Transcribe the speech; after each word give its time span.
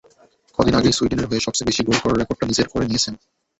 কদিন 0.59 0.73
আগেই 0.75 0.95
সুইডেনের 0.97 1.29
হয়ে 1.29 1.45
সবচেয়ে 1.45 1.67
বেশি 1.69 1.81
গোল 1.87 1.97
করার 2.01 2.19
রেকর্ডটা 2.19 2.45
নিজের 2.47 2.67
করে 2.69 2.85
নিয়েছেন। 2.87 3.13